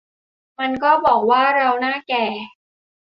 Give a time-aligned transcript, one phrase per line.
[0.59, 2.25] มันก็บอกว่า เราหน้าแก่